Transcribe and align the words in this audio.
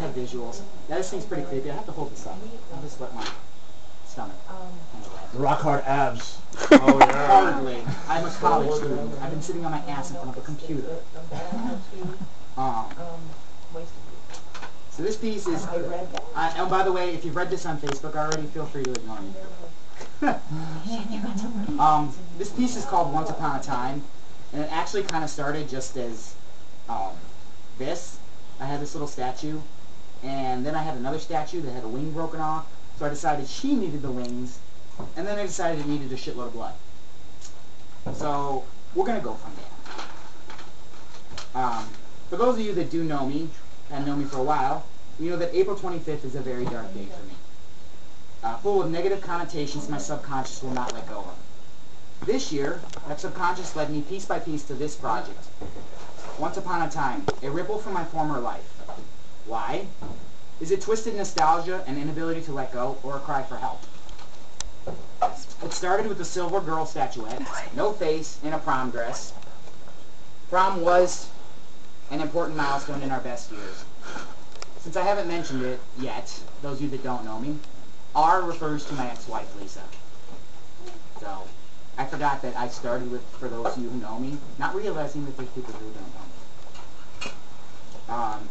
have 0.00 0.14
visuals. 0.14 0.60
That 0.88 0.98
just 0.98 1.10
seems 1.10 1.24
pretty 1.24 1.44
creepy. 1.44 1.70
I 1.70 1.74
have 1.74 1.86
to 1.86 1.92
hold 1.92 2.12
this 2.12 2.26
up. 2.26 2.38
I'll 2.74 2.82
just 2.82 3.00
let 3.00 3.14
my 3.14 3.26
stomach 4.06 4.36
handle 4.48 5.12
that. 5.14 5.32
The 5.32 5.38
rock 5.38 5.60
hard 5.60 5.84
abs. 5.84 6.38
Oh 6.72 6.98
yeah. 6.98 7.26
Hardly. 7.26 7.82
I'm 8.08 8.26
a 8.26 8.30
college 8.30 8.72
student. 8.78 9.12
I've 9.22 9.30
been 9.30 9.42
sitting 9.42 9.64
on 9.64 9.70
my 9.70 9.78
ass 9.80 10.10
in 10.10 10.16
front 10.16 10.30
of 10.30 10.38
a 10.38 10.40
computer. 10.40 10.96
Um, 12.56 12.84
so 14.90 15.02
this 15.04 15.16
piece 15.16 15.46
is. 15.46 15.64
Uh, 15.64 16.52
and 16.56 16.68
by 16.68 16.82
the 16.82 16.92
way, 16.92 17.14
if 17.14 17.24
you've 17.24 17.36
read 17.36 17.48
this 17.48 17.64
on 17.64 17.78
Facebook 17.78 18.16
already, 18.16 18.42
feel 18.48 18.66
free 18.66 18.82
to 18.82 18.90
ignore 18.90 19.18
me. 19.20 19.32
um, 21.78 22.12
this 22.36 22.50
piece 22.50 22.76
is 22.76 22.84
called 22.84 23.12
Once 23.12 23.30
Upon 23.30 23.58
a 23.58 23.62
Time, 23.62 24.02
and 24.52 24.62
it 24.62 24.72
actually 24.72 25.04
kind 25.04 25.24
of 25.24 25.30
started 25.30 25.68
just 25.68 25.96
as 25.96 26.34
um, 26.88 27.12
this. 27.78 28.18
I 28.60 28.66
had 28.66 28.80
this 28.80 28.94
little 28.94 29.08
statue, 29.08 29.58
and 30.22 30.64
then 30.64 30.74
I 30.74 30.82
had 30.82 30.96
another 30.96 31.18
statue 31.18 31.60
that 31.62 31.70
had 31.72 31.84
a 31.84 31.88
wing 31.88 32.12
broken 32.12 32.40
off, 32.40 32.66
so 32.98 33.06
I 33.06 33.08
decided 33.08 33.48
she 33.48 33.74
needed 33.74 34.02
the 34.02 34.10
wings, 34.10 34.58
and 35.16 35.26
then 35.26 35.38
I 35.38 35.42
decided 35.42 35.80
it 35.80 35.86
needed 35.86 36.12
a 36.12 36.16
shitload 36.16 36.48
of 36.48 36.52
blood. 36.52 36.74
So 38.14 38.64
we're 38.94 39.06
gonna 39.06 39.20
go 39.20 39.34
from 39.34 39.52
there. 41.54 41.62
Um, 41.62 41.88
for 42.28 42.36
those 42.36 42.58
of 42.58 42.64
you 42.64 42.74
that 42.74 42.90
do 42.90 43.04
know 43.04 43.26
me, 43.26 43.48
and 43.90 44.06
know 44.06 44.16
me 44.16 44.24
for 44.24 44.38
a 44.38 44.42
while, 44.42 44.84
you 45.18 45.30
know 45.30 45.36
that 45.36 45.54
April 45.54 45.76
25th 45.76 46.24
is 46.24 46.34
a 46.34 46.40
very 46.40 46.64
dark 46.64 46.92
day 46.94 47.06
for 47.06 47.24
me. 47.26 47.34
Uh, 48.42 48.56
full 48.58 48.82
of 48.82 48.90
negative 48.90 49.20
connotations 49.20 49.88
my 49.88 49.98
subconscious 49.98 50.62
will 50.62 50.70
not 50.70 50.94
let 50.94 51.08
go 51.08 51.18
of. 51.18 52.26
This 52.26 52.52
year, 52.52 52.80
that 53.08 53.20
subconscious 53.20 53.74
led 53.76 53.90
me 53.90 54.02
piece 54.02 54.24
by 54.24 54.38
piece 54.38 54.62
to 54.64 54.74
this 54.74 54.94
project. 54.94 55.44
Once 56.38 56.56
upon 56.56 56.82
a 56.82 56.90
time, 56.90 57.26
a 57.42 57.50
ripple 57.50 57.78
from 57.78 57.92
my 57.92 58.04
former 58.04 58.38
life. 58.38 58.79
Why? 59.46 59.86
Is 60.60 60.70
it 60.70 60.82
twisted 60.82 61.16
nostalgia 61.16 61.82
and 61.86 61.96
inability 61.98 62.42
to 62.42 62.52
let 62.52 62.72
go, 62.72 62.98
or 63.02 63.16
a 63.16 63.20
cry 63.20 63.42
for 63.42 63.56
help? 63.56 63.82
It 65.62 65.72
started 65.72 66.06
with 66.06 66.18
the 66.18 66.24
silver 66.24 66.60
girl 66.60 66.86
statuette, 66.86 67.46
no 67.74 67.92
face, 67.92 68.38
in 68.42 68.52
a 68.52 68.58
prom 68.58 68.90
dress. 68.90 69.32
Prom 70.48 70.80
was 70.80 71.28
an 72.10 72.20
important 72.20 72.56
milestone 72.56 73.02
in 73.02 73.10
our 73.10 73.20
best 73.20 73.52
years. 73.52 73.84
Since 74.78 74.96
I 74.96 75.02
haven't 75.02 75.28
mentioned 75.28 75.62
it 75.62 75.80
yet, 75.98 76.40
those 76.62 76.76
of 76.76 76.82
you 76.82 76.88
that 76.88 77.04
don't 77.04 77.24
know 77.24 77.38
me, 77.38 77.56
R 78.14 78.42
refers 78.42 78.84
to 78.86 78.94
my 78.94 79.08
ex-wife, 79.10 79.54
Lisa. 79.60 79.82
So, 81.20 81.42
I 81.98 82.06
forgot 82.06 82.40
that 82.42 82.56
I 82.56 82.68
started 82.68 83.10
with, 83.10 83.22
for 83.38 83.48
those 83.48 83.76
of 83.76 83.82
you 83.82 83.90
who 83.90 83.98
know 83.98 84.18
me, 84.18 84.38
not 84.58 84.74
realizing 84.74 85.26
that 85.26 85.36
there's 85.36 85.50
people 85.50 85.74
who 85.74 85.92
don't 85.92 86.14
know 86.14 86.24
me. 87.24 87.30
Um, 88.08 88.48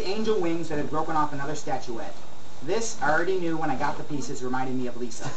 Angel 0.00 0.38
wings 0.40 0.68
that 0.68 0.78
had 0.78 0.90
broken 0.90 1.16
off 1.16 1.32
another 1.32 1.54
statuette. 1.54 2.14
This, 2.62 3.00
I 3.02 3.10
already 3.10 3.38
knew 3.38 3.56
when 3.56 3.70
I 3.70 3.76
got 3.76 3.98
the 3.98 4.04
pieces, 4.04 4.42
reminded 4.42 4.76
me 4.76 4.86
of 4.86 4.96
Lisa. 4.96 5.28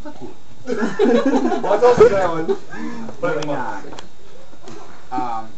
Fuck 0.00 0.20
you. 0.22 0.34
What's 0.64 1.84
also 1.84 2.08
going? 2.08 2.46
Moving 3.20 3.50
on. 3.50 3.92
Um, 5.12 5.48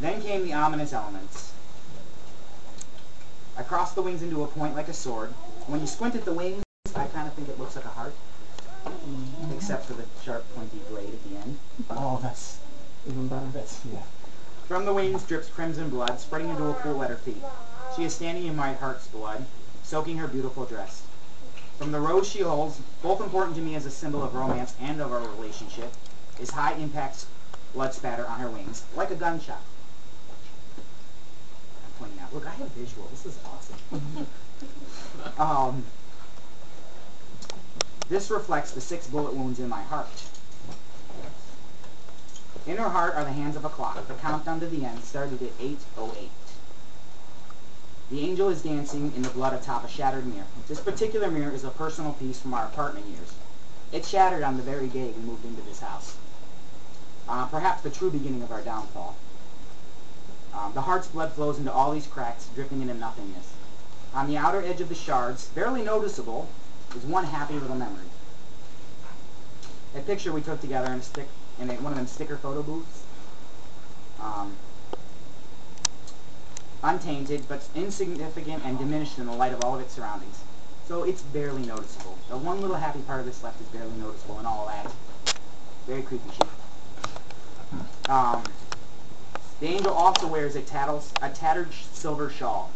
then 0.00 0.20
came 0.22 0.44
the 0.44 0.52
ominous 0.52 0.92
elements. 0.92 1.52
I 3.56 3.62
crossed 3.62 3.94
the 3.94 4.02
wings 4.02 4.22
into 4.22 4.44
a 4.44 4.46
point 4.46 4.76
like 4.76 4.88
a 4.88 4.92
sword. 4.92 5.30
When 5.66 5.80
you 5.80 5.86
squint 5.86 6.14
at 6.14 6.24
the 6.24 6.32
wings, 6.32 6.62
I 6.94 7.06
kind 7.06 7.26
of 7.26 7.34
think 7.34 7.48
it 7.48 7.58
looks 7.58 7.74
like 7.74 7.86
a 7.86 7.88
heart. 7.88 8.14
Except 9.56 9.86
for 9.86 9.94
the 9.94 10.04
sharp, 10.22 10.44
pointy 10.54 10.78
blade 10.88 11.08
at 11.08 11.24
the 11.24 11.36
end. 11.38 11.58
Oh, 11.90 12.20
that's 12.22 12.58
even 13.06 13.28
better. 13.28 13.46
That's 13.52 13.80
yeah. 13.92 14.02
From 14.66 14.84
the 14.84 14.92
wings 14.92 15.24
drips 15.24 15.48
crimson 15.48 15.88
blood, 15.88 16.20
spreading 16.20 16.50
into 16.50 16.64
a 16.64 16.74
pool 16.74 17.02
at 17.02 17.10
her 17.10 17.16
feet. 17.16 17.42
She 17.96 18.04
is 18.04 18.14
standing 18.14 18.46
in 18.46 18.54
my 18.54 18.74
heart's 18.74 19.06
blood, 19.08 19.46
soaking 19.82 20.18
her 20.18 20.28
beautiful 20.28 20.64
dress. 20.66 21.02
From 21.78 21.92
the 21.92 22.00
rose 22.00 22.28
she 22.28 22.40
holds, 22.40 22.80
both 23.02 23.20
important 23.20 23.56
to 23.56 23.62
me 23.62 23.76
as 23.76 23.86
a 23.86 23.90
symbol 23.90 24.22
of 24.22 24.34
romance 24.34 24.74
and 24.80 25.00
of 25.00 25.12
our 25.12 25.20
relationship, 25.20 25.92
is 26.40 26.50
high 26.50 26.74
impact 26.74 27.26
blood 27.72 27.94
spatter 27.94 28.26
on 28.26 28.40
her 28.40 28.50
wings, 28.50 28.84
like 28.94 29.10
a 29.10 29.14
gunshot. 29.14 29.62
I'm 30.76 31.92
pointing 31.98 32.18
out, 32.20 32.34
look, 32.34 32.46
I 32.46 32.50
have 32.50 32.68
visual. 32.72 33.08
This 33.10 33.26
is 33.26 33.38
awesome. 33.46 34.26
um, 35.38 35.84
this 38.08 38.30
reflects 38.30 38.72
the 38.72 38.80
six 38.80 39.06
bullet 39.06 39.34
wounds 39.34 39.60
in 39.60 39.68
my 39.68 39.82
heart. 39.82 40.08
In 42.66 42.76
her 42.76 42.90
heart 42.90 43.14
are 43.14 43.24
the 43.24 43.32
hands 43.32 43.56
of 43.56 43.64
a 43.64 43.68
clock. 43.68 44.06
The 44.08 44.14
countdown 44.14 44.60
to 44.60 44.66
the 44.66 44.84
end 44.84 45.04
started 45.04 45.42
at 45.42 45.58
8.08. 45.58 46.28
The 48.10 48.20
angel 48.20 48.48
is 48.48 48.62
dancing 48.62 49.12
in 49.14 49.22
the 49.22 49.28
blood 49.28 49.52
atop 49.52 49.84
a 49.84 49.88
shattered 49.88 50.26
mirror. 50.26 50.46
This 50.66 50.80
particular 50.80 51.30
mirror 51.30 51.52
is 51.52 51.64
a 51.64 51.70
personal 51.70 52.14
piece 52.14 52.40
from 52.40 52.54
our 52.54 52.64
apartment 52.64 53.06
years. 53.06 53.32
It 53.92 54.04
shattered 54.04 54.42
on 54.42 54.56
the 54.56 54.62
very 54.62 54.86
day 54.86 55.12
we 55.16 55.22
moved 55.22 55.44
into 55.44 55.62
this 55.62 55.80
house. 55.80 56.16
Uh, 57.28 57.46
perhaps 57.46 57.82
the 57.82 57.90
true 57.90 58.10
beginning 58.10 58.42
of 58.42 58.50
our 58.50 58.62
downfall. 58.62 59.14
Um, 60.54 60.72
the 60.72 60.82
heart's 60.82 61.08
blood 61.08 61.32
flows 61.32 61.58
into 61.58 61.72
all 61.72 61.92
these 61.92 62.06
cracks, 62.06 62.48
dripping 62.54 62.80
into 62.80 62.94
nothingness. 62.94 63.52
On 64.14 64.26
the 64.26 64.38
outer 64.38 64.62
edge 64.62 64.80
of 64.80 64.88
the 64.88 64.94
shards, 64.94 65.46
barely 65.48 65.82
noticeable, 65.82 66.48
is 66.96 67.04
one 67.04 67.24
happy 67.24 67.58
little 67.58 67.76
memory. 67.76 68.08
A 69.94 70.00
picture 70.00 70.32
we 70.32 70.40
took 70.40 70.60
together 70.60 70.92
in 70.92 71.00
a 71.00 71.02
stick 71.02 71.28
in 71.60 71.70
a, 71.70 71.74
one 71.74 71.92
of 71.92 71.98
them 71.98 72.06
sticker 72.06 72.36
photo 72.36 72.62
booths. 72.62 73.04
Um, 74.20 74.56
untainted, 76.82 77.48
but 77.48 77.68
insignificant 77.74 78.64
and 78.64 78.78
diminished 78.78 79.18
in 79.18 79.26
the 79.26 79.32
light 79.32 79.52
of 79.52 79.64
all 79.64 79.74
of 79.74 79.80
its 79.80 79.94
surroundings. 79.94 80.42
So 80.86 81.02
it's 81.02 81.22
barely 81.22 81.66
noticeable. 81.66 82.16
The 82.28 82.36
one 82.36 82.60
little 82.60 82.76
happy 82.76 83.00
part 83.00 83.20
of 83.20 83.26
this 83.26 83.42
left 83.42 83.60
is 83.60 83.66
barely 83.68 83.96
noticeable 83.98 84.38
and 84.38 84.46
all 84.46 84.66
that. 84.66 84.92
Very 85.86 86.02
creepy 86.02 86.30
shit. 86.30 86.48
Um, 88.10 88.42
the 89.60 89.66
angel 89.66 89.92
also 89.92 90.26
wears 90.26 90.56
a, 90.56 90.62
tattles, 90.62 91.12
a 91.20 91.28
tattered 91.28 91.72
silver 91.92 92.30
shawl. 92.30 92.70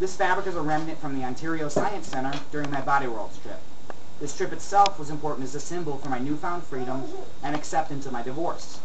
This 0.00 0.16
fabric 0.16 0.46
is 0.46 0.56
a 0.56 0.60
remnant 0.60 0.98
from 0.98 1.18
the 1.18 1.24
Ontario 1.24 1.68
Science 1.68 2.08
Center 2.08 2.32
during 2.50 2.70
my 2.70 2.80
Body 2.80 3.06
World 3.06 3.30
trip. 3.42 3.60
This 4.18 4.34
trip 4.34 4.52
itself 4.52 4.98
was 4.98 5.10
important 5.10 5.44
as 5.44 5.54
a 5.54 5.60
symbol 5.60 5.98
for 5.98 6.08
my 6.08 6.18
newfound 6.18 6.64
freedom 6.64 7.04
and 7.42 7.54
acceptance 7.54 8.06
of 8.06 8.12
my 8.12 8.22
divorce. 8.22 8.80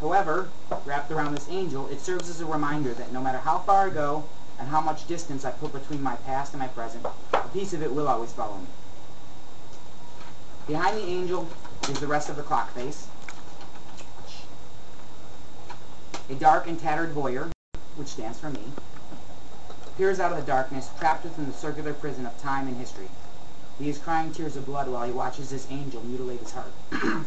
However, 0.00 0.50
wrapped 0.84 1.10
around 1.10 1.34
this 1.34 1.48
angel, 1.48 1.88
it 1.88 2.00
serves 2.00 2.30
as 2.30 2.40
a 2.40 2.46
reminder 2.46 2.94
that 2.94 3.12
no 3.12 3.20
matter 3.20 3.38
how 3.38 3.58
far 3.58 3.88
I 3.88 3.90
go 3.90 4.28
and 4.56 4.68
how 4.68 4.80
much 4.80 5.08
distance 5.08 5.44
I 5.44 5.50
put 5.50 5.72
between 5.72 6.00
my 6.00 6.14
past 6.14 6.52
and 6.52 6.60
my 6.60 6.68
present, 6.68 7.04
a 7.32 7.48
piece 7.48 7.72
of 7.72 7.82
it 7.82 7.92
will 7.92 8.06
always 8.06 8.32
follow 8.32 8.58
me. 8.58 8.66
Behind 10.68 10.96
the 10.96 11.06
angel 11.06 11.48
is 11.88 11.98
the 11.98 12.06
rest 12.06 12.28
of 12.28 12.36
the 12.36 12.44
clock 12.44 12.72
face. 12.72 13.08
A 16.30 16.34
dark 16.34 16.68
and 16.68 16.78
tattered 16.78 17.10
voyeur, 17.10 17.50
which 17.96 18.08
stands 18.08 18.38
for 18.38 18.50
me, 18.50 18.62
peers 19.96 20.20
out 20.20 20.30
of 20.30 20.38
the 20.38 20.44
darkness, 20.44 20.88
trapped 21.00 21.24
within 21.24 21.46
the 21.46 21.52
circular 21.52 21.94
prison 21.94 22.26
of 22.26 22.40
time 22.40 22.68
and 22.68 22.76
history. 22.76 23.08
He 23.78 23.88
is 23.88 23.98
crying 23.98 24.32
tears 24.32 24.56
of 24.56 24.66
blood 24.66 24.88
while 24.88 25.06
he 25.06 25.12
watches 25.12 25.50
this 25.50 25.66
angel 25.70 26.02
mutilate 26.02 26.40
his 26.40 26.52
heart. 26.52 26.72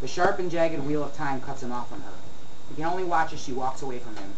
the 0.00 0.06
sharp 0.06 0.38
and 0.38 0.50
jagged 0.50 0.84
wheel 0.84 1.02
of 1.02 1.14
time 1.14 1.40
cuts 1.40 1.62
him 1.62 1.72
off 1.72 1.88
from 1.88 2.02
her. 2.02 2.12
He 2.68 2.76
can 2.76 2.84
only 2.84 3.04
watch 3.04 3.32
as 3.32 3.42
she 3.42 3.52
walks 3.52 3.82
away 3.82 3.98
from 3.98 4.14
him. 4.16 4.32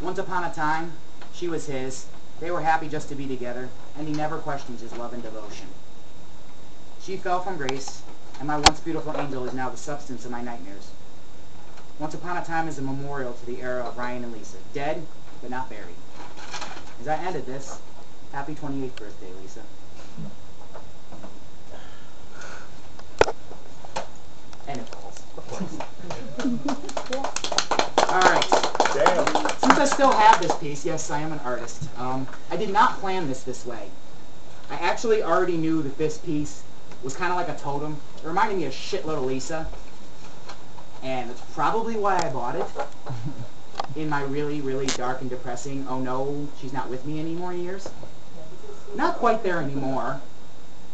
Once 0.00 0.18
upon 0.18 0.44
a 0.44 0.52
time, 0.52 0.92
she 1.32 1.48
was 1.48 1.66
his. 1.66 2.06
They 2.40 2.50
were 2.50 2.60
happy 2.60 2.88
just 2.88 3.08
to 3.08 3.14
be 3.14 3.26
together, 3.26 3.70
and 3.96 4.06
he 4.06 4.12
never 4.12 4.36
questions 4.36 4.82
his 4.82 4.92
love 4.92 5.14
and 5.14 5.22
devotion. 5.22 5.68
She 7.00 7.16
fell 7.16 7.40
from 7.40 7.56
grace, 7.56 8.02
and 8.38 8.48
my 8.48 8.58
once 8.58 8.80
beautiful 8.80 9.16
angel 9.16 9.46
is 9.46 9.54
now 9.54 9.70
the 9.70 9.76
substance 9.78 10.26
of 10.26 10.30
my 10.30 10.42
nightmares. 10.42 10.90
Once 11.98 12.12
upon 12.12 12.36
a 12.36 12.44
time 12.44 12.68
is 12.68 12.78
a 12.78 12.82
memorial 12.82 13.32
to 13.32 13.46
the 13.46 13.62
era 13.62 13.82
of 13.82 13.96
Ryan 13.96 14.24
and 14.24 14.32
Lisa, 14.32 14.58
dead 14.74 15.06
but 15.40 15.48
not 15.48 15.70
buried. 15.70 15.96
As 17.00 17.08
I 17.08 17.16
ended 17.16 17.46
this, 17.46 17.80
happy 18.32 18.54
28th 18.54 18.98
birthday, 18.98 19.32
Lisa. 19.40 19.62
And 24.68 24.80
it 24.80 24.88
falls, 24.88 25.22
of 25.36 25.48
course. 25.48 26.32
Alright. 26.46 28.46
Damn. 28.94 29.26
Since 29.58 29.78
I 29.78 29.84
still 29.84 30.12
have 30.12 30.40
this 30.40 30.54
piece, 30.58 30.86
yes, 30.86 31.10
I 31.10 31.18
am 31.18 31.32
an 31.32 31.40
artist. 31.40 31.88
Um, 31.98 32.28
I 32.52 32.56
did 32.56 32.70
not 32.70 33.00
plan 33.00 33.26
this 33.26 33.42
this 33.42 33.66
way. 33.66 33.90
I 34.70 34.76
actually 34.76 35.24
already 35.24 35.56
knew 35.56 35.82
that 35.82 35.98
this 35.98 36.18
piece 36.18 36.62
was 37.02 37.16
kind 37.16 37.32
of 37.32 37.36
like 37.36 37.48
a 37.48 37.60
totem. 37.60 37.96
It 38.22 38.28
reminded 38.28 38.58
me 38.58 38.66
a 38.66 38.70
shitload 38.70 39.16
of 39.16 39.24
Lisa. 39.24 39.66
And 41.02 41.30
that's 41.30 41.40
probably 41.52 41.96
why 41.96 42.16
I 42.16 42.30
bought 42.30 42.54
it. 42.54 42.66
In 43.96 44.08
my 44.08 44.22
really, 44.22 44.60
really 44.60 44.86
dark 44.86 45.22
and 45.22 45.30
depressing, 45.30 45.84
oh 45.88 45.98
no, 45.98 46.46
she's 46.60 46.72
not 46.72 46.88
with 46.88 47.04
me 47.04 47.18
anymore 47.18 47.54
years. 47.54 47.88
Not 48.94 49.16
quite 49.16 49.42
there 49.42 49.58
anymore, 49.58 50.20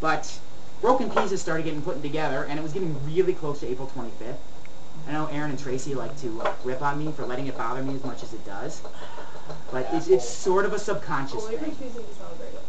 but 0.01 0.39
broken 0.81 1.11
pieces 1.11 1.43
started 1.43 1.65
getting 1.65 1.83
put 1.83 2.01
together, 2.01 2.45
and 2.45 2.59
it 2.59 2.63
was 2.63 2.73
getting 2.73 2.97
really 3.05 3.35
close 3.35 3.61
to 3.61 3.67
April 3.67 3.93
25th. 3.95 4.39
I 5.09 5.13
know 5.13 5.27
Aaron 5.27 5.51
and 5.51 5.59
Tracy 5.59 5.95
like 5.95 6.17
to 6.21 6.43
uh, 6.43 6.53
rip 6.65 6.81
on 6.83 7.05
me 7.05 7.13
for 7.13 7.25
letting 7.27 7.47
it 7.47 7.57
bother 7.57 7.83
me 7.83 7.95
as 7.95 8.05
much 8.05 8.23
as 8.23 8.33
it 8.33 8.45
does, 8.45 8.83
but 9.71 9.89
it's, 9.93 10.09
it's 10.09 10.29
sort 10.29 10.65
of 10.65 10.73
a 10.73 10.79
subconscious 10.79 11.43
Well, 11.43 11.51
maybe 11.53 11.71
thing. 11.73 11.77
choosing 11.89 12.05
to 12.07 12.15
celebrate 12.15 12.49
it. 12.55 12.63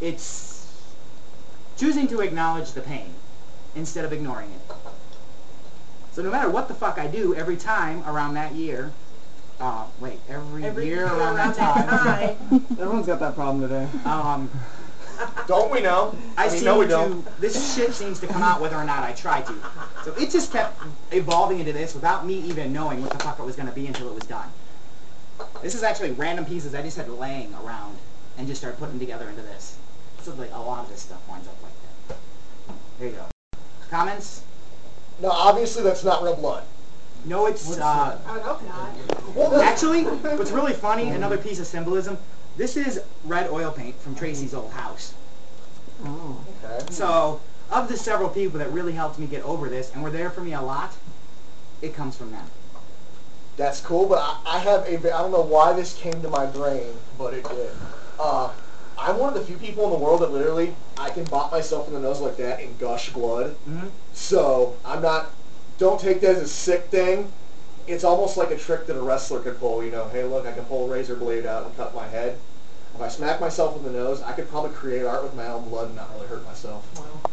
It's 0.00 0.94
choosing 1.76 2.06
to 2.08 2.20
acknowledge 2.20 2.72
the 2.72 2.80
pain 2.82 3.14
instead 3.74 4.04
of 4.04 4.12
ignoring 4.12 4.50
it. 4.52 4.60
So 6.12 6.22
no 6.22 6.30
matter 6.30 6.50
what 6.50 6.68
the 6.68 6.74
fuck 6.74 6.98
I 6.98 7.06
do, 7.06 7.34
every 7.34 7.56
time 7.56 8.02
around 8.06 8.34
that 8.34 8.52
year, 8.54 8.92
uh, 9.60 9.86
wait, 10.00 10.18
every, 10.28 10.64
Every 10.64 10.86
year 10.86 10.96
year 10.96 11.06
around 11.14 11.36
that 11.36 11.56
around 11.58 12.36
time, 12.36 12.66
Everyone's 12.72 13.06
got 13.06 13.20
that 13.20 13.34
problem 13.34 13.60
today. 13.62 13.88
um, 14.04 14.50
Don't 15.46 15.70
we 15.70 15.80
know? 15.80 16.16
I, 16.36 16.46
I 16.46 16.48
mean, 16.48 16.56
seem 16.58 16.64
no, 16.64 16.78
we 16.78 16.84
to, 16.84 16.90
don't. 16.90 17.40
this 17.40 17.74
shit 17.74 17.92
seems 17.94 18.20
to 18.20 18.26
come 18.26 18.42
out 18.42 18.60
whether 18.60 18.76
or 18.76 18.84
not 18.84 19.02
I 19.02 19.12
try 19.12 19.42
to. 19.42 19.54
So 20.04 20.14
it 20.14 20.30
just 20.30 20.52
kept 20.52 20.80
evolving 21.12 21.58
into 21.58 21.72
this 21.72 21.94
without 21.94 22.26
me 22.26 22.40
even 22.40 22.72
knowing 22.72 23.00
what 23.00 23.10
the 23.10 23.18
fuck 23.18 23.38
it 23.38 23.44
was 23.44 23.56
going 23.56 23.68
to 23.68 23.74
be 23.74 23.86
until 23.86 24.08
it 24.08 24.14
was 24.14 24.24
done. 24.24 24.48
This 25.62 25.74
is 25.74 25.82
actually 25.82 26.12
random 26.12 26.44
pieces 26.44 26.74
I 26.74 26.82
just 26.82 26.96
had 26.96 27.08
laying 27.08 27.54
around 27.54 27.96
and 28.36 28.46
just 28.46 28.60
started 28.60 28.78
putting 28.78 28.98
together 28.98 29.28
into 29.28 29.42
this. 29.42 29.78
So 30.22 30.34
like 30.34 30.52
a 30.52 30.58
lot 30.58 30.84
of 30.84 30.90
this 30.90 31.02
stuff 31.02 31.26
winds 31.28 31.48
up 31.48 31.56
like 31.62 31.72
that. 32.08 32.16
There 32.98 33.08
you 33.08 33.14
go. 33.14 33.58
Comments? 33.90 34.42
No, 35.20 35.30
obviously 35.30 35.82
that's 35.82 36.04
not 36.04 36.22
real 36.22 36.36
blood. 36.36 36.64
No, 37.24 37.46
it's 37.46 37.66
What's 37.66 37.80
uh, 37.80 38.18
I 38.26 38.38
hope 38.38 38.62
not. 38.68 39.34
Well, 39.34 39.60
actually 39.60 40.04
what's 40.04 40.52
really 40.52 40.72
funny. 40.72 41.08
Another 41.08 41.36
piece 41.36 41.58
of 41.58 41.66
symbolism. 41.66 42.16
This 42.58 42.76
is 42.76 43.00
red 43.24 43.48
oil 43.50 43.70
paint 43.70 43.94
from 44.00 44.16
Tracy's 44.16 44.52
old 44.52 44.72
house. 44.72 45.14
Oh. 46.04 46.44
Okay. 46.64 46.92
So, 46.92 47.40
of 47.70 47.88
the 47.88 47.96
several 47.96 48.28
people 48.28 48.58
that 48.58 48.72
really 48.72 48.92
helped 48.92 49.16
me 49.16 49.28
get 49.28 49.44
over 49.44 49.68
this 49.68 49.92
and 49.94 50.02
were 50.02 50.10
there 50.10 50.28
for 50.28 50.40
me 50.40 50.54
a 50.54 50.60
lot, 50.60 50.92
it 51.82 51.94
comes 51.94 52.16
from 52.16 52.32
them. 52.32 52.44
That's 53.56 53.80
cool, 53.80 54.08
but 54.08 54.18
I, 54.18 54.56
I 54.56 54.58
have 54.58 54.86
a. 54.88 54.96
I 54.96 55.22
don't 55.22 55.30
know 55.30 55.42
why 55.42 55.72
this 55.72 55.94
came 55.94 56.20
to 56.20 56.28
my 56.28 56.46
brain, 56.46 56.94
but 57.16 57.32
it 57.32 57.48
did. 57.48 57.70
Uh, 58.18 58.50
I'm 58.98 59.18
one 59.18 59.28
of 59.28 59.34
the 59.38 59.46
few 59.46 59.56
people 59.56 59.84
in 59.84 59.90
the 59.90 59.98
world 59.98 60.22
that 60.22 60.32
literally 60.32 60.74
I 60.96 61.10
can 61.10 61.24
bop 61.24 61.52
myself 61.52 61.86
in 61.86 61.94
the 61.94 62.00
nose 62.00 62.20
like 62.20 62.36
that 62.38 62.60
and 62.60 62.76
gush 62.80 63.12
blood. 63.12 63.54
Mm-hmm. 63.68 63.86
So 64.14 64.76
I'm 64.84 65.00
not. 65.00 65.30
Don't 65.78 66.00
take 66.00 66.20
that 66.22 66.34
as 66.34 66.42
a 66.42 66.48
sick 66.48 66.86
thing. 66.86 67.30
It's 67.86 68.02
almost 68.02 68.36
like 68.36 68.50
a 68.50 68.58
trick 68.58 68.86
that 68.88 68.96
a 68.96 69.00
wrestler 69.00 69.38
could 69.38 69.60
pull. 69.60 69.84
You 69.84 69.92
know, 69.92 70.08
hey, 70.08 70.24
look, 70.24 70.44
I 70.44 70.52
can 70.52 70.64
pull 70.64 70.90
a 70.90 70.94
razor 70.94 71.14
blade 71.14 71.46
out 71.46 71.64
and 71.64 71.76
cut 71.76 71.94
my 71.94 72.06
head. 72.08 72.36
If 72.98 73.04
I 73.04 73.08
smack 73.10 73.40
myself 73.40 73.76
in 73.76 73.84
the 73.84 73.92
nose, 73.92 74.22
I 74.22 74.32
could 74.32 74.48
probably 74.48 74.72
create 74.72 75.04
art 75.04 75.22
with 75.22 75.32
my 75.36 75.46
own 75.46 75.68
blood 75.68 75.86
and 75.86 75.94
not 75.94 76.12
really 76.16 76.26
hurt 76.26 76.44
myself. 76.44 76.84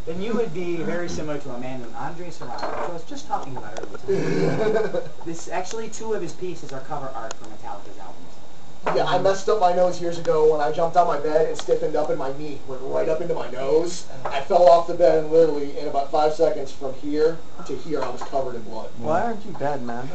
Then 0.06 0.22
you 0.22 0.36
would 0.36 0.54
be 0.54 0.76
very 0.76 1.10
similar 1.10 1.40
to 1.40 1.50
a 1.50 1.60
man 1.60 1.82
named 1.82 1.96
Andre 1.96 2.30
Serrano, 2.30 2.54
which 2.54 2.90
I 2.90 2.94
was 2.94 3.04
just 3.06 3.28
talking 3.28 3.58
about 3.58 3.74
earlier. 3.80 5.10
this 5.26 5.48
actually 5.48 5.90
two 5.90 6.14
of 6.14 6.22
his 6.22 6.34
pieces 6.34 6.72
are 6.72 6.82
cover 6.82 7.08
art 7.08 7.34
for 7.34 7.46
Metallica's 7.46 7.98
albums. 7.98 8.96
Yeah, 8.96 9.06
I 9.06 9.18
messed 9.18 9.50
up 9.50 9.60
my 9.60 9.74
nose 9.74 10.00
years 10.00 10.20
ago 10.20 10.52
when 10.52 10.62
I 10.62 10.72
jumped 10.72 10.98
on 10.98 11.08
my 11.08 11.20
bed 11.20 11.48
and 11.48 11.58
stiffened 11.58 11.96
up 11.96 12.12
and 12.12 12.20
my 12.20 12.32
knee 12.38 12.60
went 12.68 12.84
right 12.84 13.10
up 13.10 13.22
into 13.22 13.34
my 13.34 13.50
nose. 13.50 14.06
I 14.24 14.42
fell 14.42 14.70
off 14.70 14.86
the 14.86 14.94
bed 14.94 15.24
and 15.24 15.34
literally 15.34 15.80
in 15.80 15.88
about 15.88 16.12
five 16.12 16.34
seconds 16.36 16.72
from 16.72 16.94
here 16.94 17.40
to 17.66 17.76
here 17.76 18.04
I 18.04 18.10
was 18.12 18.22
covered 18.22 18.54
in 18.54 18.62
blood. 18.62 18.92
Why 19.00 19.24
aren't 19.24 19.44
you 19.44 19.56
dead, 19.58 19.82
man? 19.82 20.08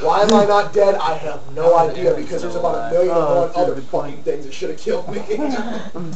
Why 0.00 0.22
am 0.22 0.32
I 0.34 0.44
not 0.44 0.72
dead? 0.72 0.96
I 0.96 1.14
have 1.14 1.46
no 1.54 1.76
idea 1.76 2.14
because 2.14 2.42
there's 2.42 2.56
about 2.56 2.90
a 2.90 2.94
million 2.94 3.10
and 3.14 3.18
Oh, 3.24 3.34
one 3.34 3.46
that's 3.46 3.56
a 3.56 3.60
other 3.60 3.74
good 3.74 3.84
fucking 3.84 4.12
point. 4.14 4.24
things 4.24 4.44
that 4.44 4.54
should 4.54 4.70
have 4.70 4.78
killed 4.80 5.08
me. 5.08 5.20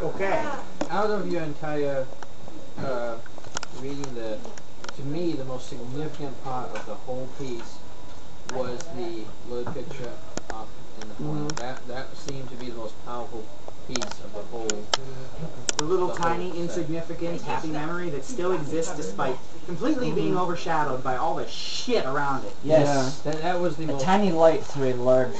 Okay. 0.00 0.44
out 0.90 1.10
of 1.10 1.30
your 1.30 1.42
entire 1.42 2.06
uh, 2.78 3.18
reading 3.80 4.14
the, 4.14 4.38
to 4.96 5.02
me, 5.02 5.32
the 5.32 5.44
most 5.44 5.68
significant 5.68 6.42
part 6.44 6.70
of 6.70 6.86
the 6.86 6.94
whole 6.94 7.28
piece 7.38 7.78
was 8.52 8.86
the 8.96 9.24
little 9.48 9.72
picture 9.72 10.12
up 10.50 10.68
in 11.02 11.08
the 11.08 11.14
corner. 11.16 11.50
That 11.52 11.86
that 11.88 12.16
seemed 12.16 12.48
to 12.50 12.56
be 12.56 12.70
the 12.70 12.76
most 12.76 12.94
powerful 13.04 13.44
piece 13.86 14.20
of 14.20 14.32
the 14.34 14.42
whole. 14.42 14.86
The 15.76 15.82
little 15.82 16.08
The 16.08 16.14
tiny, 16.14 16.50
set. 16.50 16.58
insignificant, 16.60 17.42
happy 17.42 17.68
memory 17.68 18.10
that 18.10 18.24
still 18.24 18.52
exists 18.52 18.96
despite 18.96 19.36
completely 19.68 20.10
being 20.10 20.34
overshadowed 20.34 21.04
by 21.04 21.16
all 21.16 21.34
the 21.34 21.46
shit 21.46 22.06
around 22.06 22.42
it. 22.46 22.54
Yes. 22.64 23.20
That, 23.20 23.42
that 23.42 23.60
was 23.60 23.76
the 23.76 23.84
A 23.84 23.88
most. 23.88 24.02
tiny 24.02 24.32
light 24.32 24.64
through 24.64 24.94
a 24.94 24.94
large 24.94 25.34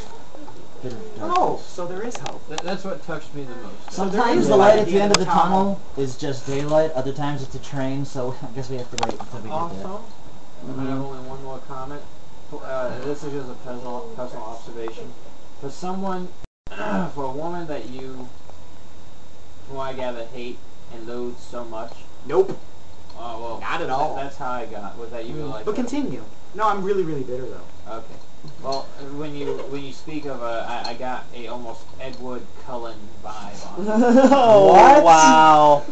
bit 0.82 0.92
of 0.92 0.98
darkness. 1.16 1.38
Oh, 1.38 1.62
so 1.66 1.86
there 1.86 2.02
is 2.02 2.14
hope. 2.18 2.46
That, 2.50 2.60
that's 2.60 2.84
what 2.84 3.02
touched 3.04 3.34
me 3.34 3.44
the 3.44 3.54
most. 3.56 3.90
Sometimes 3.90 4.42
is 4.42 4.48
the 4.48 4.56
light 4.56 4.76
light 4.76 4.80
at 4.80 4.86
the 4.86 5.00
end 5.00 5.12
of 5.12 5.18
the 5.18 5.24
tunnel. 5.24 5.80
tunnel 5.80 5.80
is 5.96 6.18
just 6.18 6.46
daylight. 6.46 6.90
Other 6.92 7.14
times 7.14 7.42
it's 7.42 7.54
a 7.54 7.58
train. 7.58 8.04
So 8.04 8.36
I 8.42 8.54
guess 8.54 8.68
we 8.68 8.76
have 8.76 8.90
to 8.94 9.06
wait 9.06 9.18
until 9.18 9.40
we 9.40 9.48
get 9.48 9.80
there. 9.80 9.88
Also, 9.88 10.04
I 10.62 10.84
have 10.84 11.00
only 11.00 11.26
one 11.26 11.42
more 11.42 11.58
comment. 11.66 12.02
Uh, 12.52 12.98
this 13.06 13.24
is 13.24 13.32
just 13.32 13.50
a 13.50 13.54
personal, 13.54 14.12
personal 14.14 14.44
observation. 14.44 15.10
For 15.62 15.70
someone, 15.70 16.28
for 16.68 17.24
a 17.24 17.30
woman 17.32 17.66
that 17.68 17.88
you, 17.88 18.28
who 19.70 19.78
I 19.78 19.94
gather 19.94 20.26
hate 20.26 20.58
and 20.92 21.06
loathe 21.06 21.38
so 21.38 21.64
much, 21.64 21.92
Nope. 22.26 22.58
Oh 23.18 23.42
well, 23.42 23.60
Not 23.60 23.82
at 23.82 23.90
all. 23.90 24.16
that's 24.16 24.36
how 24.36 24.50
I 24.50 24.66
got. 24.66 24.96
Was 24.98 25.10
that 25.10 25.26
you 25.26 25.34
were 25.34 25.40
mm-hmm. 25.40 25.50
like? 25.50 25.64
But 25.64 25.76
that. 25.76 25.82
continue. 25.82 26.24
No, 26.54 26.68
I'm 26.68 26.82
really, 26.82 27.02
really 27.02 27.24
bitter 27.24 27.46
though. 27.46 27.92
Okay. 27.92 28.14
Well, 28.62 28.82
when 29.16 29.34
you 29.34 29.46
when 29.70 29.84
you 29.84 29.92
speak 29.92 30.24
of, 30.26 30.42
uh, 30.42 30.64
I, 30.68 30.90
I 30.90 30.94
got 30.94 31.24
a 31.34 31.46
almost 31.48 31.82
Edward 32.00 32.42
Cullen 32.66 32.98
vibe 33.24 33.78
on. 33.78 33.84
it. 33.84 33.88
oh, 34.32 34.72
What? 34.72 35.04
wow. 35.04 35.84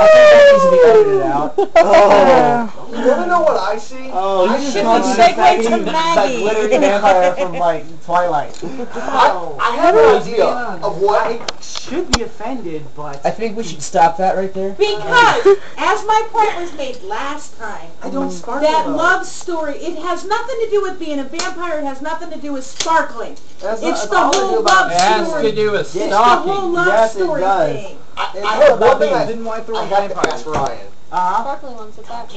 I 0.00 0.06
think 0.12 0.26
that 0.30 0.50
needs 0.52 0.64
to 0.64 0.70
be 0.70 0.80
edited 0.88 1.22
out. 1.22 1.54
Oh. 1.82 2.88
you 2.92 3.06
want 3.06 3.20
to 3.22 3.26
know 3.26 3.40
what 3.40 3.56
I 3.56 3.78
see? 3.78 4.10
Oh, 4.12 4.48
I 4.48 4.56
you 4.56 4.62
just 4.62 4.72
see- 4.74 4.82
called 4.82 5.02
Segue 5.02 5.36
Maggie 5.36 5.62
to 5.64 5.70
that 5.84 6.16
Maggie. 6.16 6.38
glittering 6.38 6.80
vampire 6.80 7.34
from 7.38 7.52
like 7.54 8.04
Twilight. 8.04 8.60
I, 8.64 9.56
I 9.60 9.76
have 9.76 9.94
an 9.94 10.20
idea 10.22 10.44
of 10.46 11.00
what 11.00 11.20
I 11.26 11.60
should 11.60 12.10
be 12.12 12.22
offended, 12.22 12.84
but 12.96 13.24
I 13.24 13.30
think 13.30 13.56
we 13.56 13.62
should 13.62 13.82
stop 13.82 14.16
that 14.18 14.36
right 14.36 14.52
there. 14.52 14.70
Because, 14.72 15.46
as 15.78 16.04
my 16.06 16.26
point 16.30 16.56
was 16.60 16.72
made 16.76 17.00
last 17.02 17.56
time, 17.58 17.90
I 18.02 18.10
don't 18.10 18.30
sparkle 18.30 18.68
that 18.68 18.86
though. 18.86 18.96
love 18.96 19.24
story, 19.26 19.76
it 19.76 19.96
has 20.02 20.24
nothing 20.26 20.56
to 20.64 20.70
do 20.70 20.82
with 20.82 20.98
being 20.98 21.20
a 21.20 21.24
vampire, 21.24 21.78
it 21.78 21.84
has 21.90 22.00
nothing 22.00 22.30
to 22.30 22.38
do 22.38 22.52
with 22.52 22.64
sparkling. 22.64 23.36
That's 23.60 23.82
It's 23.82 24.08
not- 24.08 24.10
the 24.10 24.16
all 24.16 24.30
to 24.32 24.38
do 24.38 24.44
whole 24.46 24.58
about- 24.60 24.82
love 24.88 24.92
It 24.92 25.00
has 25.00 25.26
story. 25.28 25.42
to 25.42 25.52
do 25.54 25.70
with 25.72 25.80
It's 25.80 25.92
the 25.92 26.16
whole 26.16 26.68
love 26.70 26.86
Yes, 26.86 27.12
story 27.14 27.42
thing. 27.42 27.98
I, 28.16 28.30
It's 28.34 28.46
I 28.46 28.54
all 28.54 28.60
have 28.62 28.80
one 28.80 28.98
thing 28.98 29.14
I, 29.14 29.26
Didn't 29.26 29.44
want 29.44 29.66
to 29.66 29.76
I 29.76 29.84
have 29.84 30.10
to 30.12 30.32
ask 30.32 30.46
Ryan. 30.46 30.86
Uh-huh. 31.12 31.42
Sparkling 31.42 31.76
ones 31.76 31.98
at 31.98 32.04
that. 32.06 32.32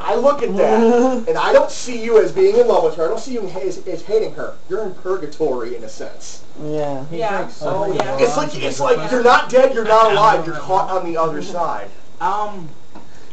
I 0.00 0.16
look 0.16 0.42
at 0.42 0.56
that, 0.56 1.28
and 1.28 1.38
I 1.38 1.52
don't 1.52 1.70
see 1.70 2.02
you 2.02 2.20
as 2.20 2.32
being 2.32 2.56
in 2.56 2.66
love 2.66 2.82
with 2.82 2.96
her. 2.96 3.04
I 3.04 3.08
don't 3.08 3.20
see 3.20 3.34
you 3.34 3.46
as, 3.48 3.78
as 3.86 4.02
hating 4.02 4.34
her. 4.34 4.54
You're 4.68 4.82
in 4.82 4.94
purgatory 4.94 5.76
in 5.76 5.84
a 5.84 5.88
sense. 5.88 6.42
Yeah. 6.64 7.04
He 7.10 7.18
Yeah. 7.18 7.36
drinks 7.36 7.54
so 7.58 7.84
Oh, 7.84 7.92
yeah. 7.92 8.16
It's 8.18 8.36
like 8.36 8.52
it's 8.56 8.80
like 8.80 9.12
you're 9.12 9.22
not 9.22 9.48
dead, 9.48 9.72
you're 9.72 9.84
not 9.84 10.10
alive, 10.10 10.44
you're 10.44 10.56
caught 10.56 10.90
on 10.90 11.04
the 11.06 11.16
other 11.16 11.40
side. 11.42 11.90
Um, 12.20 12.68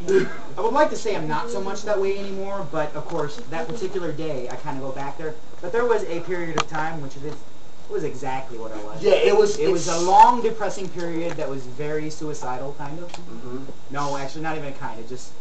I 0.08 0.60
would 0.60 0.72
like 0.72 0.90
to 0.90 0.96
say 0.96 1.16
I'm 1.16 1.26
not 1.26 1.50
so 1.50 1.60
much 1.60 1.82
that 1.82 2.00
way 2.00 2.16
anymore, 2.18 2.64
but 2.70 2.94
of 2.94 3.06
course, 3.08 3.40
that 3.50 3.66
particular 3.66 4.12
day, 4.12 4.48
I 4.48 4.54
kind 4.56 4.76
of 4.76 4.84
go 4.84 4.92
back 4.92 5.18
there. 5.18 5.34
But 5.66 5.72
there 5.72 5.84
was 5.84 6.04
a 6.04 6.20
period 6.20 6.56
of 6.56 6.68
time, 6.68 7.02
which 7.02 7.16
it 7.16 7.24
is, 7.24 7.32
it 7.32 7.90
was 7.92 8.04
exactly 8.04 8.56
what 8.56 8.70
I 8.70 8.80
was. 8.84 9.02
Yeah, 9.02 9.14
it 9.14 9.36
was. 9.36 9.58
It 9.58 9.68
was 9.68 9.88
a 9.88 9.98
long, 9.98 10.40
depressing 10.40 10.88
period 10.90 11.36
that 11.38 11.50
was 11.50 11.66
very 11.66 12.08
suicidal, 12.08 12.76
kind 12.78 12.96
of. 13.00 13.10
Mhm. 13.10 13.66
No, 13.90 14.16
actually, 14.16 14.42
not 14.42 14.56
even 14.56 14.72
kind 14.74 15.00
of. 15.00 15.08
Just, 15.08 15.32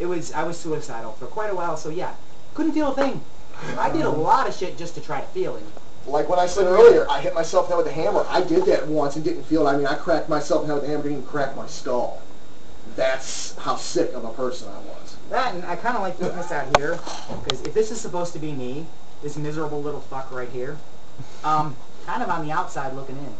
it 0.00 0.06
was. 0.06 0.32
I 0.32 0.42
was 0.42 0.58
suicidal 0.58 1.12
for 1.12 1.26
quite 1.26 1.50
a 1.50 1.54
while. 1.54 1.76
So 1.76 1.90
yeah, 1.90 2.12
couldn't 2.54 2.72
feel 2.72 2.90
a 2.90 2.94
thing. 2.96 3.20
I 3.78 3.88
did 3.88 4.04
a 4.04 4.10
lot 4.10 4.48
of 4.48 4.56
shit 4.56 4.76
just 4.76 4.96
to 4.96 5.00
try 5.00 5.20
to 5.20 5.26
feel 5.28 5.54
it. 5.54 5.62
Like 6.08 6.28
when 6.28 6.40
I 6.40 6.46
said 6.46 6.66
earlier, 6.66 7.08
I 7.08 7.20
hit 7.20 7.34
myself 7.34 7.70
in 7.70 7.70
the 7.70 7.76
head 7.76 7.84
with 7.84 7.92
a 7.92 8.02
hammer. 8.02 8.26
I 8.28 8.42
did 8.42 8.64
that 8.64 8.88
once 8.88 9.14
and 9.14 9.24
didn't 9.24 9.44
feel 9.44 9.68
it. 9.68 9.70
I 9.70 9.76
mean, 9.76 9.86
I 9.86 9.94
cracked 9.94 10.28
myself 10.28 10.62
in 10.62 10.68
the 10.70 10.74
head 10.74 10.82
with 10.82 10.90
a 10.90 10.92
hammer, 10.92 11.04
didn't 11.04 11.18
even 11.18 11.30
crack 11.30 11.54
my 11.54 11.68
skull. 11.68 12.20
That's 12.96 13.56
how 13.58 13.76
sick 13.76 14.12
of 14.14 14.24
a 14.24 14.32
person 14.32 14.66
I 14.70 14.78
was. 14.80 15.16
That 15.30 15.54
and 15.54 15.64
I 15.64 15.76
kind 15.76 15.94
of 15.94 16.02
like 16.02 16.18
putting 16.18 16.36
this 16.36 16.50
out 16.50 16.76
here 16.76 16.98
because 17.44 17.62
if 17.62 17.74
this 17.74 17.92
is 17.92 18.00
supposed 18.00 18.32
to 18.32 18.40
be 18.40 18.50
me, 18.50 18.88
this 19.22 19.36
miserable 19.36 19.82
little 19.82 20.00
fuck 20.00 20.30
right 20.30 20.48
here, 20.50 20.76
um, 21.44 21.76
kind 22.06 22.22
of 22.22 22.28
on 22.28 22.46
the 22.46 22.52
outside 22.52 22.94
looking 22.94 23.16
in. 23.16 23.34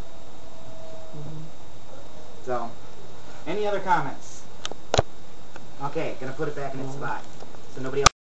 So, 2.45 2.71
any 3.47 3.67
other 3.67 3.81
comments? 3.81 4.45
Okay, 5.83 6.17
gonna 6.21 6.33
put 6.33 6.49
it 6.49 6.57
back 6.57 6.75
in 6.75 6.81
its 6.81 6.93
spot 6.93 7.23
so 7.75 7.83
nobody 7.83 8.03
else. 8.03 8.09